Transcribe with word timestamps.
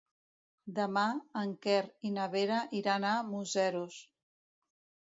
Demà 0.79 1.03
en 1.41 1.53
Quer 1.67 1.77
i 2.11 2.15
na 2.17 2.27
Vera 2.37 2.59
iran 2.81 3.07
a 3.13 3.13
Museros. 3.31 4.05